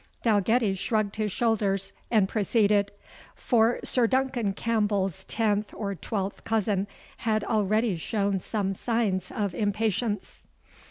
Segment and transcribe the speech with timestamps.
[0.23, 2.89] Dalgetty shrugged his shoulders and proceeded,
[3.35, 10.43] for Sir Duncan Campbell's tenth or twelfth cousin had already shown some signs of impatience.